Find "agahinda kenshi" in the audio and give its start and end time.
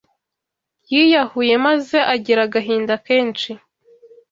2.47-3.51